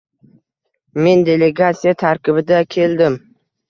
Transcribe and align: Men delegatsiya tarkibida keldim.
Men 1.03 1.23
delegatsiya 1.29 1.97
tarkibida 2.03 2.67
keldim. 2.79 3.25